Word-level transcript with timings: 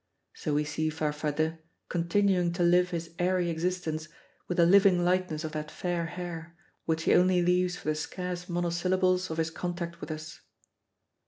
So 0.33 0.55
we 0.55 0.63
see 0.63 0.89
Farfadet 0.89 1.59
continuing 1.87 2.53
to 2.53 2.63
live 2.63 2.89
his 2.89 3.11
airy 3.19 3.51
existence 3.51 4.07
with 4.47 4.57
the 4.57 4.65
living 4.65 5.05
likeness 5.05 5.43
of 5.43 5.51
that 5.51 5.69
fair 5.69 6.07
hair, 6.07 6.57
which 6.85 7.03
he 7.03 7.13
only 7.13 7.43
leaves 7.43 7.75
for 7.75 7.89
the 7.89 7.93
scarce 7.93 8.49
monosyllables 8.49 9.29
of 9.29 9.37
his 9.37 9.51
contact 9.51 10.01
with 10.01 10.09
us. 10.09 10.41